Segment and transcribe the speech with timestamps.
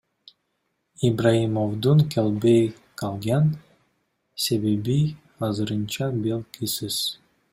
[1.09, 2.65] Ибраимовдун келбей
[3.03, 3.51] калган
[4.47, 4.97] себеби
[5.51, 7.01] азырынча белгисиз.